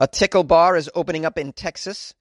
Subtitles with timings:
[0.00, 2.14] A tickle bar is opening up in Texas.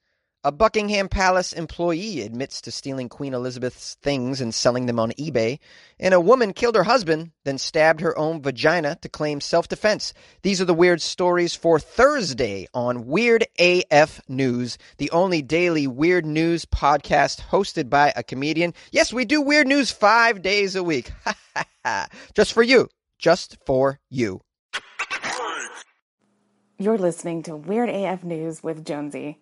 [0.43, 5.59] A Buckingham Palace employee admits to stealing Queen Elizabeth's things and selling them on eBay.
[5.99, 10.15] And a woman killed her husband, then stabbed her own vagina to claim self defense.
[10.41, 16.25] These are the weird stories for Thursday on Weird AF News, the only daily weird
[16.25, 18.73] news podcast hosted by a comedian.
[18.91, 21.11] Yes, we do weird news five days a week.
[22.33, 22.89] Just for you.
[23.19, 24.41] Just for you.
[26.79, 29.39] You're listening to Weird AF News with Jonesy.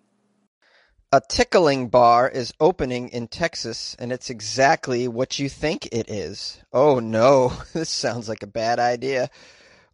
[1.12, 6.62] A tickling bar is opening in Texas, and it's exactly what you think it is.
[6.72, 9.30] Oh no, this sounds like a bad idea.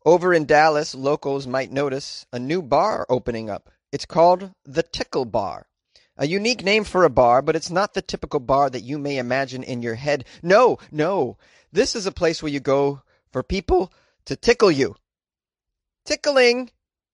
[0.06, 3.72] Over in Dallas, locals might notice a new bar opening up.
[3.92, 5.66] It's called the Tickle Bar.
[6.18, 9.18] A unique name for a bar, but it's not the typical bar that you may
[9.18, 10.26] imagine in your head.
[10.44, 11.40] No, no.
[11.72, 13.92] This is a place where you go for people
[14.26, 14.96] to tickle you.
[16.06, 16.70] Tickling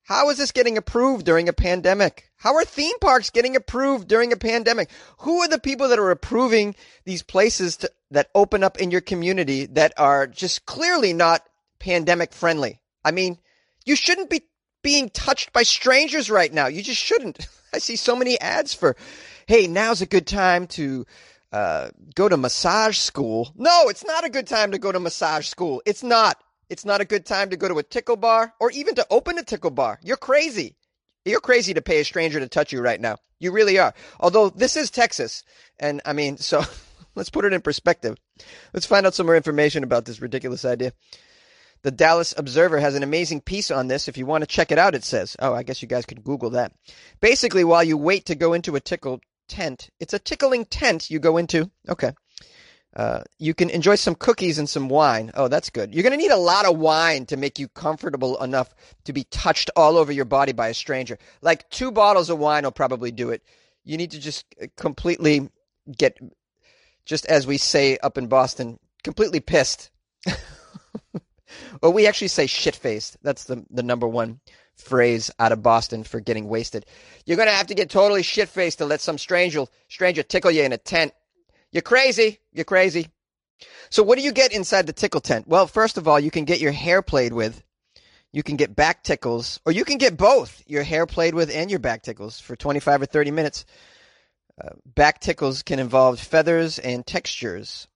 [0.08, 2.32] how is this getting approved during a pandemic?
[2.38, 4.90] How are theme parks getting approved during a pandemic?
[5.20, 9.02] Who are the people that are approving these places to, that open up in your
[9.02, 11.46] community that are just clearly not
[11.80, 12.80] pandemic friendly?
[13.04, 13.38] I mean,
[13.86, 14.44] you shouldn't be
[14.82, 16.68] being touched by strangers right now.
[16.68, 17.46] You just shouldn't.
[17.74, 18.96] I see so many ads for,
[19.46, 21.06] hey, now's a good time to
[21.52, 23.52] uh, go to massage school.
[23.58, 25.82] No, it's not a good time to go to massage school.
[25.86, 26.42] It's not.
[26.70, 29.38] It's not a good time to go to a tickle bar or even to open
[29.38, 30.00] a tickle bar.
[30.04, 30.76] You're crazy.
[31.26, 33.18] You're crazy to pay a stranger to touch you right now.
[33.40, 33.94] You really are.
[34.20, 35.44] Although this is Texas.
[35.80, 36.64] And I mean, so
[37.16, 38.18] let's put it in perspective.
[38.74, 40.94] Let's find out some more information about this ridiculous idea.
[41.84, 44.08] The Dallas Observer has an amazing piece on this.
[44.08, 45.36] If you want to check it out, it says.
[45.40, 46.74] Oh, I guess you guys could Google that.
[47.22, 51.20] Basically, while you wait to go into a tickle tent, it's a tickling tent you
[51.20, 51.70] go into.
[51.88, 52.14] Okay.
[52.98, 55.30] Uh, you can enjoy some cookies and some wine.
[55.36, 55.94] Oh, that's good.
[55.94, 58.74] You're going to need a lot of wine to make you comfortable enough
[59.06, 61.20] to be touched all over your body by a stranger.
[61.44, 63.44] Like two bottles of wine will probably do it.
[63.86, 65.48] You need to just uh, completely
[65.96, 66.18] get,
[67.06, 69.92] just as we say up in Boston, completely pissed.
[71.84, 73.18] well, we actually say shit faced.
[73.22, 74.40] That's the, the number one
[74.76, 76.88] phrase out of Boston for getting wasted.
[77.28, 80.50] You're going to have to get totally shit faced to let some stranger, stranger tickle
[80.50, 81.14] you in a tent
[81.72, 82.40] you're crazy.
[82.54, 83.10] You're crazy.
[83.90, 85.48] So what do you get inside the tickle tent?
[85.48, 87.64] Well, first of all, you can get your hair played with.
[88.34, 91.70] You can get back tickles, or you can get both your hair played with and
[91.70, 93.66] your back tickles for 25 or 30 minutes.
[94.62, 97.88] Uh, back tickles can involve feathers and textures.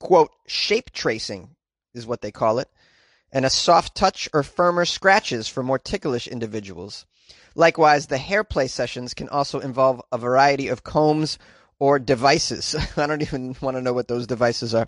[0.00, 1.50] Quote, shape tracing
[1.94, 2.68] is what they call it,
[3.30, 7.06] and a soft touch or firmer scratches for more ticklish individuals.
[7.54, 11.38] Likewise, the hair play sessions can also involve a variety of combs
[11.82, 12.76] or devices.
[12.96, 14.86] I don't even want to know what those devices are.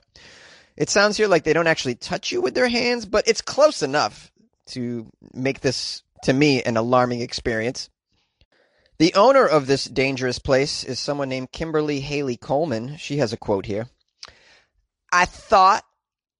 [0.76, 3.82] It sounds here like they don't actually touch you with their hands, but it's close
[3.82, 4.30] enough
[4.66, 7.90] to make this, to me, an alarming experience.
[8.98, 12.96] The owner of this dangerous place is someone named Kimberly Haley Coleman.
[12.96, 13.88] She has a quote here.
[15.12, 15.84] I thought,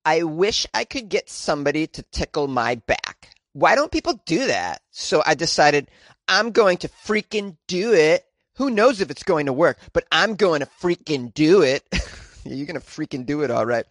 [0.05, 3.31] I wish I could get somebody to tickle my back.
[3.55, 4.83] Why don't people do that?
[4.93, 5.91] So I decided
[6.29, 8.25] I'm going to freaking do it
[8.57, 11.85] who knows if it's going to work, but I'm going to freaking do it.
[12.45, 13.85] You're going to freaking do it, all right.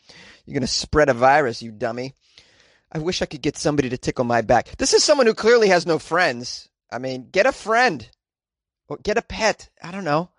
[0.45, 2.13] You're going to spread a virus, you dummy.
[2.91, 4.75] I wish I could get somebody to tickle my back.
[4.77, 6.69] This is someone who clearly has no friends.
[6.91, 8.07] I mean, get a friend
[8.87, 9.69] or get a pet.
[9.81, 10.29] I don't know.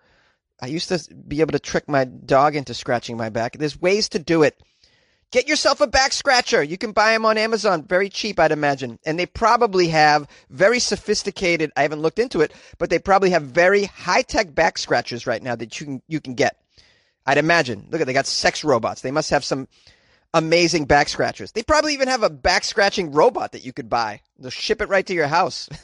[0.63, 3.59] I used to be able to trick my dog into scratching my back.
[3.59, 4.57] There's ways to do it.
[5.31, 6.63] Get yourself a back scratcher.
[6.63, 8.99] You can buy them on Amazon, very cheap, I'd imagine.
[9.05, 11.73] And they probably have very sophisticated.
[11.77, 15.43] I haven't looked into it, but they probably have very high tech back scratchers right
[15.43, 16.61] now that you can you can get.
[17.27, 17.87] I'd imagine.
[17.91, 19.01] Look at they got sex robots.
[19.01, 19.67] They must have some
[20.35, 21.53] amazing back scratchers.
[21.53, 24.21] They probably even have a back scratching robot that you could buy.
[24.39, 25.69] They'll ship it right to your house.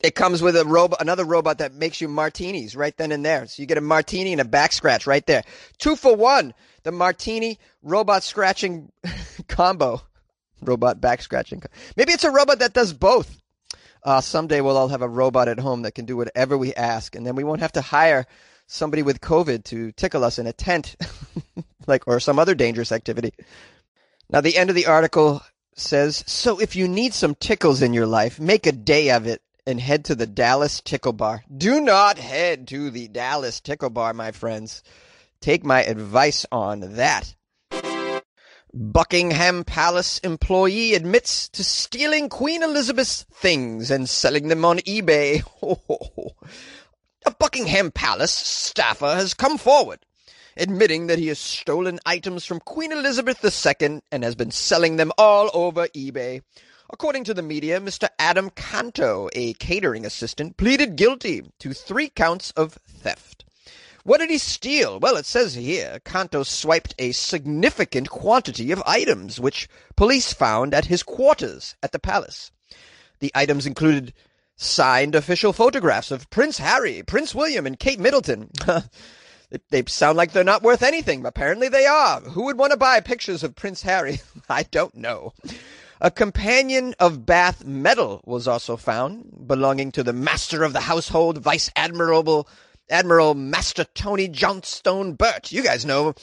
[0.00, 3.46] it comes with a robot, another robot that makes you martinis right then and there.
[3.46, 5.42] So you get a martini and a back scratch right there.
[5.78, 6.54] Two for one
[6.84, 8.92] the martini robot scratching
[9.48, 10.00] combo.
[10.60, 11.62] Robot back scratching.
[11.96, 13.40] Maybe it's a robot that does both.
[14.02, 17.14] Uh, someday we'll all have a robot at home that can do whatever we ask,
[17.14, 18.26] and then we won't have to hire
[18.66, 20.96] somebody with COVID to tickle us in a tent,
[21.86, 23.32] like or some other dangerous activity.
[24.30, 25.42] Now, the end of the article
[25.74, 29.42] says, "So if you need some tickles in your life, make a day of it
[29.68, 31.44] and head to the Dallas Tickle Bar.
[31.54, 34.82] Do not head to the Dallas Tickle Bar, my friends."
[35.40, 37.34] Take my advice on that.
[38.74, 45.42] Buckingham Palace employee admits to stealing Queen Elizabeth's things and selling them on eBay.
[47.26, 50.00] A Buckingham Palace staffer has come forward,
[50.56, 55.12] admitting that he has stolen items from Queen Elizabeth II and has been selling them
[55.16, 56.42] all over eBay.
[56.90, 58.08] According to the media, Mr.
[58.18, 63.44] Adam Canto, a catering assistant, pleaded guilty to three counts of theft.
[64.04, 64.98] What did he steal?
[64.98, 70.86] Well, it says here Canto swiped a significant quantity of items, which police found at
[70.86, 72.50] his quarters at the palace.
[73.18, 74.14] The items included
[74.56, 78.50] signed official photographs of Prince Harry, Prince William, and Kate Middleton.
[79.70, 81.20] they sound like they're not worth anything.
[81.20, 82.20] But apparently they are.
[82.20, 84.20] Who would want to buy pictures of Prince Harry?
[84.48, 85.34] I don't know.
[86.00, 91.38] A companion of Bath medal was also found, belonging to the master of the household,
[91.38, 92.48] Vice Admiral
[92.88, 95.50] Admiral Master Tony Johnstone Burt.
[95.50, 96.14] You guys know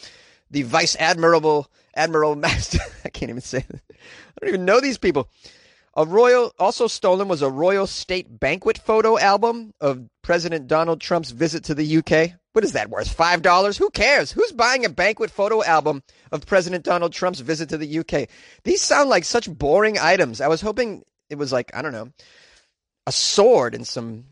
[0.50, 2.80] the Vice Admiral Admiral Master.
[3.06, 3.66] I can't even say.
[3.68, 3.82] That.
[3.92, 3.96] I
[4.42, 5.30] don't even know these people.
[5.98, 11.32] A royal also stolen was a royal state banquet photo album of President Donald Trump's
[11.32, 12.40] visit to the UK.
[12.56, 13.12] What is that worth?
[13.12, 13.76] Five dollars?
[13.76, 14.32] Who cares?
[14.32, 18.30] Who's buying a banquet photo album of President Donald Trump's visit to the UK?
[18.64, 20.40] These sound like such boring items.
[20.40, 22.14] I was hoping it was like, I don't know,
[23.06, 24.24] a sword and some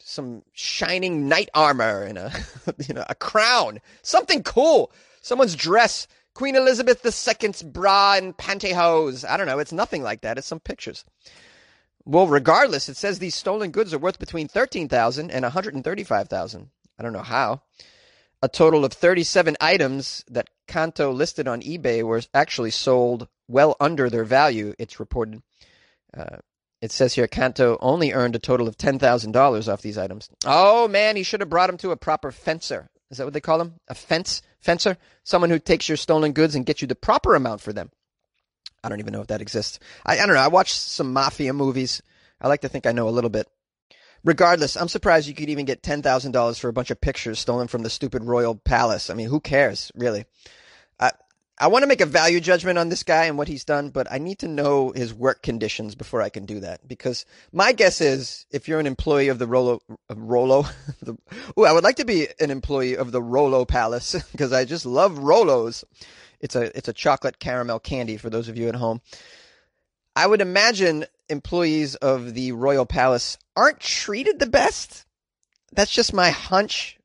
[0.00, 2.32] some shining knight armor and a
[2.88, 3.78] you know, a crown.
[4.02, 4.90] Something cool.
[5.22, 6.08] Someone's dress.
[6.34, 9.24] Queen Elizabeth II's bra and pantyhose.
[9.24, 9.60] I don't know.
[9.60, 10.36] It's nothing like that.
[10.36, 11.04] It's some pictures.
[12.04, 16.70] Well, regardless, it says these stolen goods are worth between 13,000 and 135,000.
[16.98, 17.62] I don't know how.
[18.42, 24.10] A total of 37 items that Canto listed on eBay were actually sold well under
[24.10, 25.42] their value, it's reported.
[26.16, 26.36] Uh,
[26.80, 30.28] it says here Canto only earned a total of $10,000 off these items.
[30.46, 32.88] Oh man, he should have brought him to a proper fencer.
[33.10, 33.74] Is that what they call him?
[33.88, 34.96] A fence fencer?
[35.24, 37.90] Someone who takes your stolen goods and gets you the proper amount for them.
[38.84, 39.80] I don't even know if that exists.
[40.06, 40.40] I, I don't know.
[40.42, 42.02] I watched some mafia movies.
[42.40, 43.48] I like to think I know a little bit
[44.24, 47.38] regardless, I'm surprised you could even get ten thousand dollars for a bunch of pictures
[47.38, 49.10] stolen from the stupid royal palace.
[49.10, 50.24] I mean, who cares, really?
[50.98, 51.12] I
[51.60, 54.06] I want to make a value judgment on this guy and what he's done, but
[54.10, 56.86] I need to know his work conditions before I can do that.
[56.86, 59.80] Because my guess is, if you're an employee of the Rolo,
[60.14, 60.66] Rolo,
[61.02, 61.16] the,
[61.58, 64.86] ooh, I would like to be an employee of the Rolo Palace because I just
[64.86, 65.82] love Rolos.
[66.40, 69.00] It's a it's a chocolate caramel candy for those of you at home.
[70.14, 75.04] I would imagine employees of the Royal Palace aren't treated the best.
[75.72, 76.98] That's just my hunch.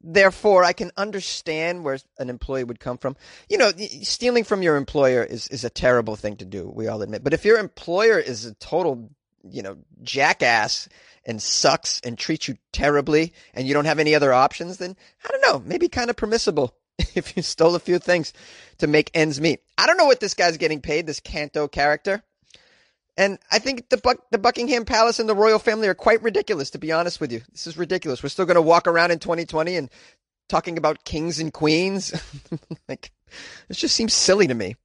[0.00, 3.16] Therefore, I can understand where an employee would come from.
[3.48, 3.72] You know,
[4.02, 6.70] stealing from your employer is, is a terrible thing to do.
[6.72, 7.24] We all admit.
[7.24, 9.10] But if your employer is a total,
[9.42, 10.88] you know, jackass
[11.24, 15.28] and sucks and treats you terribly and you don't have any other options, then I
[15.28, 16.74] don't know, maybe kind of permissible
[17.14, 18.32] if you stole a few things
[18.78, 19.60] to make ends meet.
[19.76, 22.22] I don't know what this guy's getting paid, this Canto character.
[23.18, 26.70] And I think the Buck, the Buckingham Palace and the royal family are quite ridiculous,
[26.70, 27.42] to be honest with you.
[27.50, 28.22] This is ridiculous.
[28.22, 29.90] We're still going to walk around in 2020 and
[30.48, 32.14] talking about kings and queens.
[32.88, 33.10] like,
[33.66, 34.76] this just seems silly to me.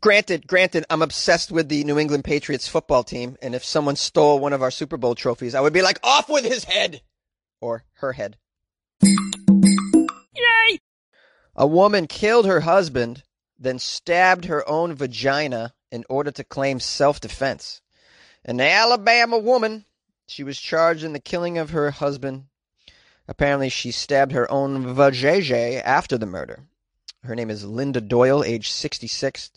[0.00, 4.38] Granted, granted, I'm obsessed with the New England Patriots football team, and if someone stole
[4.38, 7.02] one of our Super Bowl trophies, I would be like, off with his head!
[7.60, 8.36] Or her head.
[9.02, 10.78] Yay!
[11.56, 13.24] A woman killed her husband,
[13.58, 17.80] then stabbed her own vagina in order to claim self defense.
[18.44, 19.84] An Alabama woman,
[20.26, 22.44] she was charged in the killing of her husband.
[23.26, 26.64] Apparently, she stabbed her own vajayjay after the murder.
[27.22, 29.50] Her name is Linda Doyle, age 66.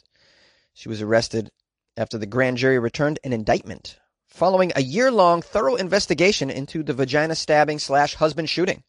[0.74, 1.52] She was arrested
[1.96, 3.98] after the grand jury returned an indictment
[4.32, 8.84] following a year long thorough investigation into the vagina stabbing slash husband shooting.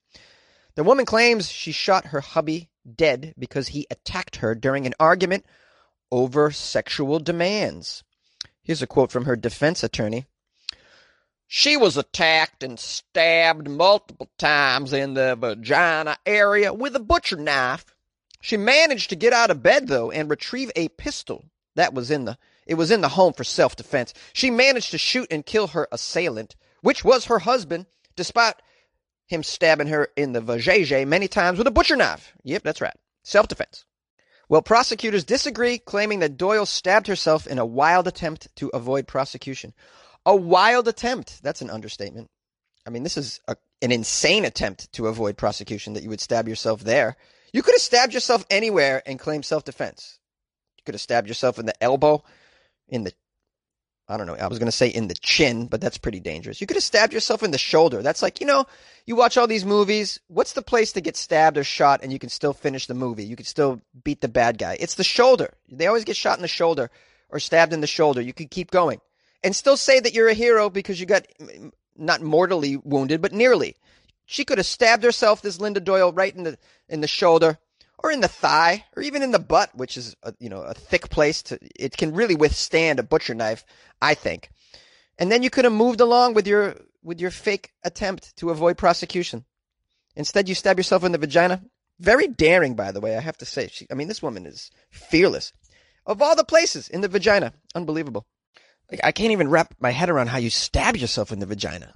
[0.76, 5.44] The woman claims she shot her hubby dead because he attacked her during an argument
[6.12, 8.04] over sexual demands.
[8.62, 10.26] Here's a quote from her defense attorney.
[11.48, 17.96] She was attacked and stabbed multiple times in the vagina area with a butcher knife.
[18.40, 22.26] She managed to get out of bed though and retrieve a pistol that was in
[22.26, 24.14] the it was in the home for self-defense.
[24.32, 28.54] She managed to shoot and kill her assailant, which was her husband, despite
[29.26, 32.32] him stabbing her in the vajayjay many times with a butcher knife.
[32.44, 32.96] Yep, that's right.
[33.24, 33.84] Self-defense.
[34.52, 39.72] Well, prosecutors disagree, claiming that Doyle stabbed herself in a wild attempt to avoid prosecution.
[40.26, 41.42] A wild attempt.
[41.42, 42.28] That's an understatement.
[42.86, 46.48] I mean, this is a, an insane attempt to avoid prosecution that you would stab
[46.48, 47.16] yourself there.
[47.54, 50.18] You could have stabbed yourself anywhere and claimed self defense.
[50.76, 52.22] You could have stabbed yourself in the elbow,
[52.90, 53.14] in the
[54.12, 54.34] I don't know.
[54.34, 56.60] I was going to say in the chin, but that's pretty dangerous.
[56.60, 58.02] You could have stabbed yourself in the shoulder.
[58.02, 58.66] That's like, you know,
[59.06, 60.20] you watch all these movies.
[60.28, 63.24] What's the place to get stabbed or shot and you can still finish the movie?
[63.24, 64.76] You can still beat the bad guy.
[64.78, 65.54] It's the shoulder.
[65.70, 66.90] They always get shot in the shoulder
[67.30, 68.20] or stabbed in the shoulder.
[68.20, 69.00] You can keep going
[69.42, 71.26] and still say that you're a hero because you got
[71.96, 73.76] not mortally wounded, but nearly.
[74.26, 77.58] She could have stabbed herself, this Linda Doyle, right in the in the shoulder,
[78.02, 80.74] or in the thigh, or even in the butt, which is a, you know a
[80.74, 81.58] thick place to.
[81.76, 83.64] It can really withstand a butcher knife,
[84.00, 84.50] I think.
[85.18, 88.78] And then you could have moved along with your with your fake attempt to avoid
[88.78, 89.44] prosecution.
[90.14, 91.62] Instead, you stab yourself in the vagina.
[91.98, 93.16] Very daring, by the way.
[93.16, 93.68] I have to say.
[93.68, 95.52] She, I mean, this woman is fearless.
[96.04, 98.26] Of all the places, in the vagina, unbelievable.
[98.90, 101.94] Like, I can't even wrap my head around how you stab yourself in the vagina.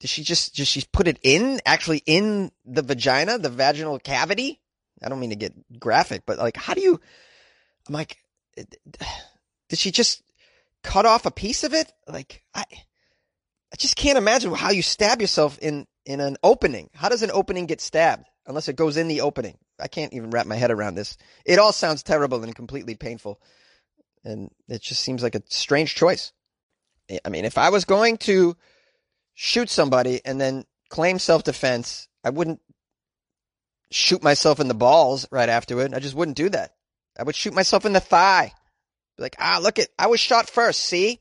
[0.00, 4.60] Did she just, just she put it in, actually in the vagina, the vaginal cavity?
[5.04, 7.00] I don't mean to get graphic, but like, how do you,
[7.88, 8.16] I'm like,
[8.56, 10.22] did she just
[10.82, 11.92] cut off a piece of it?
[12.08, 16.90] Like, I, I just can't imagine how you stab yourself in, in an opening.
[16.94, 18.26] How does an opening get stabbed?
[18.46, 19.56] Unless it goes in the opening.
[19.80, 21.16] I can't even wrap my head around this.
[21.44, 23.40] It all sounds terrible and completely painful.
[24.22, 26.32] And it just seems like a strange choice.
[27.24, 28.56] I mean, if I was going to
[29.34, 32.60] shoot somebody and then claim self defense, I wouldn't
[33.94, 35.94] shoot myself in the balls right afterward.
[35.94, 36.74] I just wouldn't do that.
[37.18, 38.52] I would shoot myself in the thigh.
[39.16, 40.80] Be like, ah, look at, I was shot first.
[40.80, 41.20] See?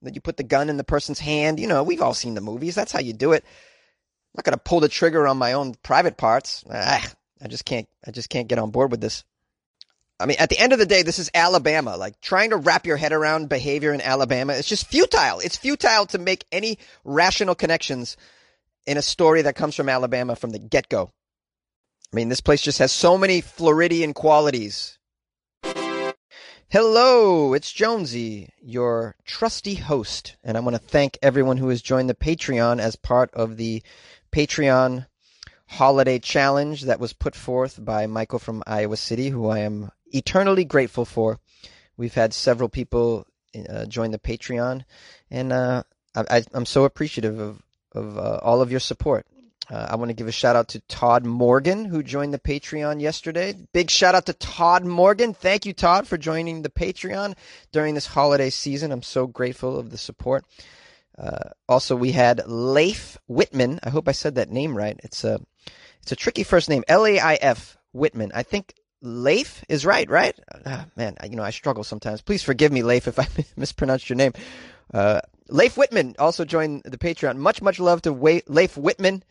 [0.00, 1.60] Then you put the gun in the person's hand.
[1.60, 2.74] You know, we've all seen the movies.
[2.74, 3.44] That's how you do it.
[3.44, 6.64] I'm not to pull the trigger on my own private parts.
[6.70, 7.06] Ah,
[7.40, 9.24] I just can't, I just can't get on board with this.
[10.18, 11.96] I mean, at the end of the day, this is Alabama.
[11.96, 15.40] Like trying to wrap your head around behavior in Alabama, it's just futile.
[15.40, 18.16] It's futile to make any rational connections
[18.86, 21.10] in a story that comes from Alabama from the get go.
[22.12, 24.98] I mean, this place just has so many Floridian qualities.
[26.68, 32.10] Hello, it's Jonesy, your trusty host, and I want to thank everyone who has joined
[32.10, 33.82] the Patreon as part of the
[34.30, 35.06] Patreon
[35.66, 40.66] holiday challenge that was put forth by Michael from Iowa City, who I am eternally
[40.66, 41.40] grateful for.
[41.96, 43.26] We've had several people
[43.70, 44.84] uh, join the Patreon,
[45.30, 45.82] and uh,
[46.14, 49.26] I, am so appreciative of, of uh, all of your support.
[49.72, 53.00] Uh, I want to give a shout out to Todd Morgan, who joined the Patreon
[53.00, 53.54] yesterday.
[53.72, 55.32] Big shout out to Todd Morgan.
[55.32, 57.34] Thank you, Todd, for joining the Patreon
[57.72, 58.92] during this holiday season.
[58.92, 60.44] I'm so grateful of the support.
[61.16, 63.80] Uh, also, we had Leif Whitman.
[63.82, 65.00] I hope I said that name right.
[65.02, 65.40] It's a
[66.02, 66.84] it's a tricky first name.
[66.86, 68.30] L A I F Whitman.
[68.34, 70.38] I think Leif is right, right?
[70.66, 72.20] Ah, man, you know I struggle sometimes.
[72.20, 73.26] Please forgive me, Leif, if I
[73.56, 74.32] mispronounced your name.
[74.92, 77.38] Uh, Leif Whitman also joined the Patreon.
[77.38, 79.22] Much, much love to Leif Whitman.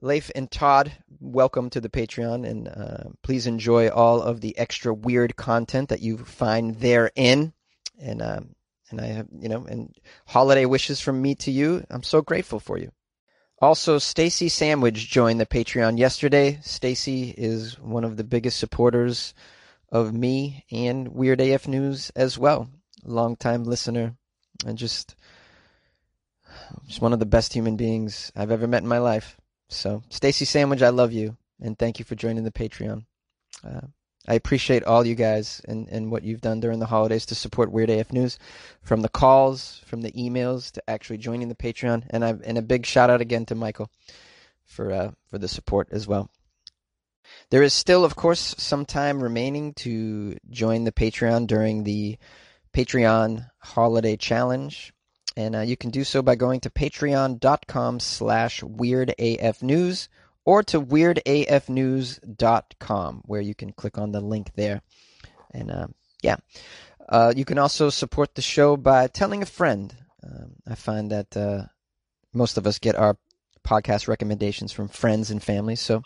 [0.00, 4.92] Leif and Todd, welcome to the Patreon, and uh, please enjoy all of the extra
[4.92, 7.52] weird content that you find therein.
[8.00, 8.54] And um,
[8.90, 9.94] and I have, you know, and
[10.26, 11.84] holiday wishes from me to you.
[11.90, 12.92] I'm so grateful for you.
[13.60, 16.58] Also, Stacy Sandwich joined the Patreon yesterday.
[16.62, 19.32] Stacy is one of the biggest supporters
[19.90, 22.68] of me and Weird AF News as well.
[23.04, 24.16] Longtime listener
[24.66, 25.14] and just
[26.86, 29.36] just one of the best human beings I've ever met in my life.
[29.74, 33.04] So, Stacy Sandwich, I love you and thank you for joining the Patreon.
[33.64, 33.80] Uh,
[34.26, 37.70] I appreciate all you guys and, and what you've done during the holidays to support
[37.70, 38.38] Weird AF News,
[38.82, 42.62] from the calls, from the emails to actually joining the Patreon, and I and a
[42.62, 43.90] big shout out again to Michael
[44.64, 46.30] for uh, for the support as well.
[47.50, 52.16] There is still, of course, some time remaining to join the Patreon during the
[52.72, 54.93] Patreon Holiday Challenge,
[55.36, 60.08] and uh, you can do so by going to patreon.com/slash weirdafnews
[60.44, 64.82] or to weirdafnews.com where you can click on the link there.
[65.52, 65.88] And uh,
[66.22, 66.36] yeah,
[67.08, 69.94] uh, you can also support the show by telling a friend.
[70.22, 71.64] Um, I find that uh,
[72.32, 73.16] most of us get our
[73.64, 75.76] podcast recommendations from friends and family.
[75.76, 76.02] So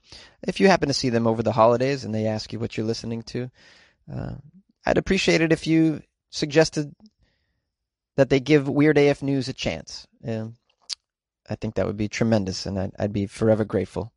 [0.47, 2.87] if you happen to see them over the holidays and they ask you what you're
[2.87, 3.51] listening to,
[4.13, 4.35] uh,
[4.87, 6.95] I'd appreciate it if you suggested
[8.19, 10.05] that they give Weird AF News a chance.
[10.27, 10.57] Um,
[11.49, 14.13] I think that would be tremendous, and I'd, I'd be forever grateful.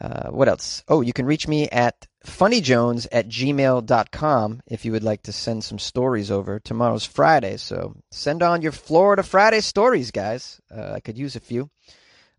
[0.00, 0.82] Uh, what else?
[0.88, 5.62] Oh, you can reach me at funnyjones at gmail.com if you would like to send
[5.62, 6.58] some stories over.
[6.58, 10.60] Tomorrow's Friday, so send on your Florida Friday stories, guys.
[10.68, 11.70] Uh, I could use a few.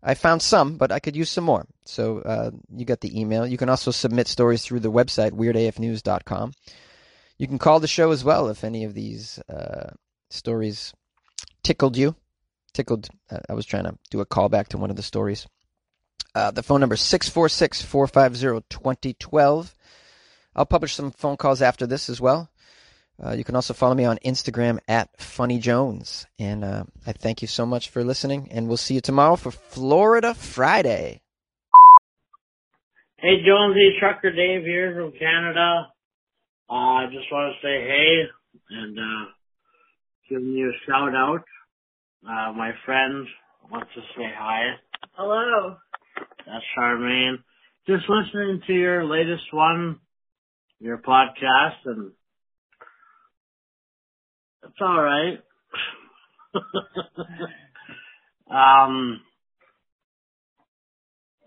[0.02, 1.64] I found some, but I could use some more.
[1.86, 3.46] So uh, you got the email.
[3.46, 6.52] You can also submit stories through the website, weirdafnews.com.
[7.38, 9.92] You can call the show as well if any of these uh,
[10.32, 10.92] stories
[11.62, 12.16] tickled you.
[12.72, 15.46] Tickled, uh, I was trying to do a callback to one of the stories.
[16.34, 19.74] Uh, the phone number is 646 450 2012.
[20.54, 22.50] I'll publish some phone calls after this as well.
[23.22, 26.26] Uh, you can also follow me on Instagram at Funny Jones.
[26.38, 29.50] And uh, I thank you so much for listening, and we'll see you tomorrow for
[29.50, 31.20] Florida Friday.
[33.18, 35.88] Hey, Jonesy, Trucker Dave here from Canada.
[36.68, 38.22] Uh, I just want to say hey
[38.70, 39.30] and uh,
[40.32, 41.44] giving you a shout out.
[42.26, 43.26] Uh, my friend
[43.70, 44.62] wants to say hi.
[45.12, 45.76] Hello.
[46.46, 47.36] That's Charmaine.
[47.86, 49.98] Just listening to your latest one
[50.80, 52.12] your podcast, and
[54.64, 55.38] it's all right.
[58.50, 59.20] um,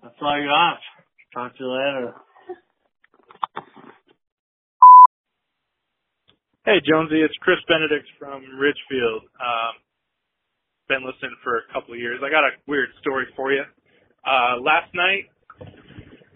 [0.01, 0.77] that's all you got.
[1.33, 2.13] Talk to you later.
[6.65, 9.21] Hey Jonesy, it's Chris Benedict from Ridgefield.
[9.37, 9.77] Um,
[10.89, 12.25] been listening for a couple of years.
[12.25, 13.61] I got a weird story for you.
[14.25, 15.29] Uh, last night,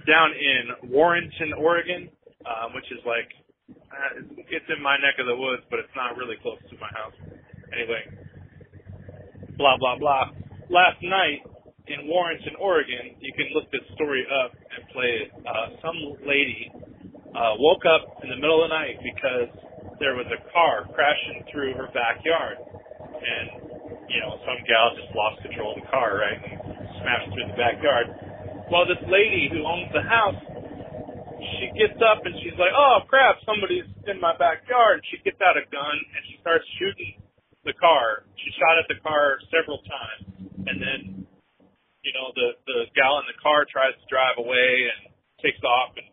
[0.05, 2.13] down in Warrenton, Oregon,
[2.45, 3.25] um, which is like,
[3.73, 4.21] uh,
[4.53, 7.17] it's in my neck of the woods, but it's not really close to my house.
[7.73, 8.05] Anyway,
[9.57, 10.29] blah, blah, blah.
[10.69, 11.41] Last night
[11.89, 15.33] in Warrenton, Oregon, you can look this story up and play it.
[15.41, 16.69] Uh, some lady
[17.33, 19.68] uh, woke up in the middle of the night because
[19.99, 22.57] there was a car crashing through her backyard.
[23.19, 23.47] And,
[24.07, 26.39] you know, some gal just lost control of the car, right?
[26.39, 26.55] And
[27.03, 28.07] smashed through the backyard.
[28.71, 30.39] Well, this lady who owns the house,
[31.59, 35.03] she gets up and she's like, oh crap, somebody's in my backyard.
[35.11, 37.19] She gets out a gun and she starts shooting
[37.67, 38.23] the car.
[38.39, 40.23] She shot at the car several times.
[40.63, 40.99] And then,
[42.05, 45.11] you know, the, the gal in the car tries to drive away and
[45.43, 46.07] takes off and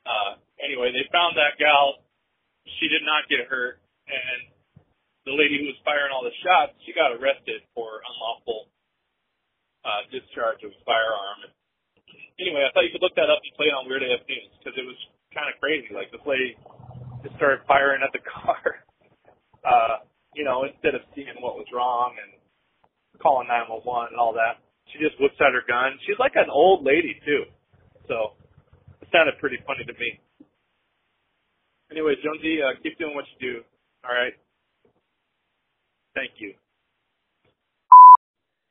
[0.00, 2.02] uh anyway, they found that gal
[2.78, 4.50] she did not get hurt, and
[5.26, 8.70] the lady who was firing all the shots, she got arrested for unlawful
[9.84, 11.50] uh, discharge of a firearm.
[12.40, 14.48] Anyway, I thought you could look that up and play it on Weird AF News
[14.60, 14.96] because it was
[15.36, 15.92] kind of crazy.
[15.92, 16.56] Like this lady
[17.20, 18.60] just started firing at the car,
[19.64, 22.40] uh, you know, instead of seeing what was wrong and
[23.20, 24.64] calling 911 and all that.
[24.90, 26.00] She just whips out her gun.
[26.08, 27.46] She's like an old lady too,
[28.08, 28.34] so
[28.98, 30.18] it sounded pretty funny to me.
[31.90, 33.60] Anyway, Jonesy, uh, keep doing what you do.
[34.04, 34.32] All right.
[36.14, 36.54] Thank you.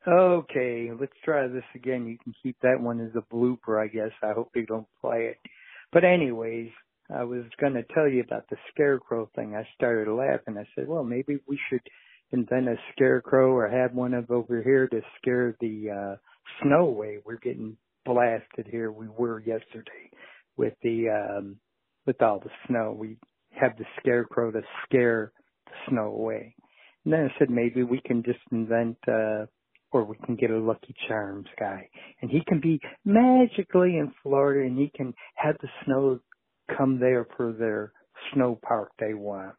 [0.06, 2.06] Okay, let's try this again.
[2.06, 4.12] You can keep that one as a blooper, I guess.
[4.22, 5.38] I hope you don't play it.
[5.92, 6.70] But anyways,
[7.14, 9.54] I was going to tell you about the scarecrow thing.
[9.54, 10.56] I started laughing.
[10.56, 11.82] I said, well, maybe we should
[12.32, 16.16] invent a scarecrow or have one of over here to scare the uh
[16.62, 17.18] snow away.
[17.24, 18.92] We're getting blasted here.
[18.92, 20.10] We were yesterday
[20.56, 21.56] with the um
[22.06, 22.94] with all the snow.
[22.96, 23.16] We
[23.50, 25.32] have the scarecrow to scare
[25.66, 26.54] the snow away.
[27.04, 29.46] And then I said maybe we can just invent uh
[29.92, 31.88] or we can get a Lucky Charms guy.
[32.22, 36.20] And he can be magically in Florida and he can have the snow
[36.76, 37.92] come there for their
[38.32, 39.54] snow park they want.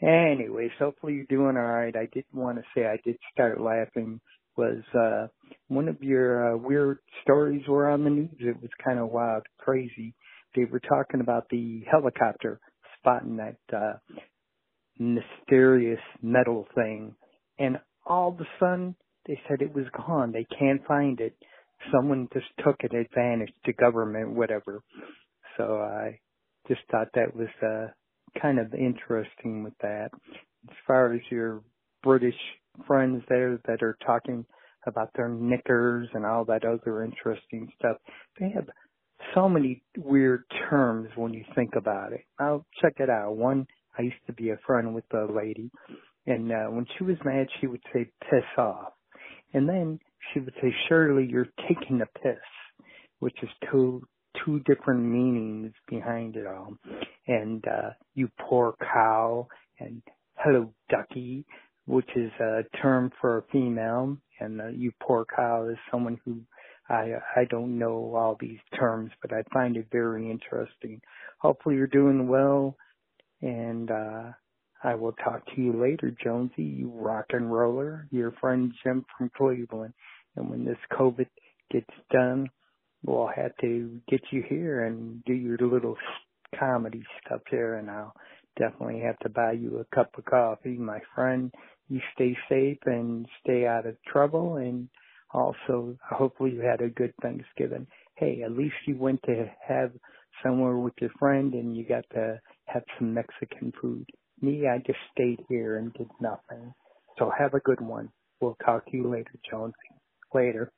[0.00, 1.94] Anyways, hopefully you're doing all right.
[1.94, 4.20] I did want to say I did start laughing
[4.56, 5.26] was uh
[5.68, 8.30] one of your uh, weird stories were on the news.
[8.38, 10.14] It was kind of wild, crazy.
[10.56, 12.60] They were talking about the helicopter
[12.98, 13.98] spotting that uh
[14.98, 17.14] mysterious metal thing
[17.58, 20.32] and all of a sudden they said it was gone.
[20.32, 21.36] They can't find it.
[21.92, 24.82] Someone just took it, vanished, the government, whatever.
[25.56, 26.20] So I
[26.68, 27.88] just thought that was uh
[28.40, 30.10] kind of interesting with that.
[30.68, 31.62] As far as your
[32.02, 32.34] British
[32.86, 34.44] friends there that are talking
[34.86, 37.96] about their knickers and all that other interesting stuff,
[38.38, 38.68] they have
[39.34, 42.24] so many weird terms when you think about it.
[42.38, 43.36] I'll check it out.
[43.36, 43.66] One,
[43.98, 45.70] I used to be a friend with a lady,
[46.26, 48.92] and uh, when she was mad, she would say "piss off,"
[49.54, 49.98] and then
[50.32, 52.38] she would say, "Surely you're taking a piss,"
[53.20, 54.02] which is two
[54.44, 56.74] two different meanings behind it all.
[57.26, 59.48] And uh, you poor cow,
[59.80, 60.02] and
[60.36, 61.44] hello ducky,
[61.86, 66.40] which is a term for a female, and uh, you poor cow is someone who
[66.88, 71.00] I I don't know all these terms, but I find it very interesting.
[71.38, 72.76] Hopefully you're doing well,
[73.42, 74.32] and uh,
[74.82, 76.62] I will talk to you later, Jonesy.
[76.62, 78.06] You rock and roller.
[78.10, 79.94] Your friend Jim from Cleveland.
[80.36, 81.26] And when this COVID
[81.70, 82.48] gets done,
[83.04, 85.96] we'll have to get you here and do your little
[86.58, 88.14] comedy stuff here, and I'll
[88.58, 91.52] definitely have to buy you a cup of coffee, my friend.
[91.88, 94.88] You stay safe and stay out of trouble and
[95.36, 97.86] also hopefully you had a good Thanksgiving.
[98.16, 99.92] Hey, at least you went to have
[100.42, 104.06] somewhere with your friend and you got to have some Mexican food.
[104.40, 106.72] Me, I just stayed here and did nothing.
[107.18, 108.08] So have a good one.
[108.40, 109.74] We'll talk to you later, Jonesy.
[110.34, 110.70] Later.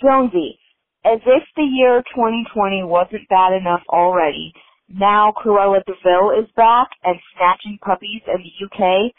[0.00, 0.58] Jonesy,
[1.04, 4.52] as if the year 2020 wasn't bad enough already,
[4.88, 9.12] now Cruella de Vil is back and snatching puppies in the UK.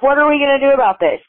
[0.00, 1.20] What are we going to do about this?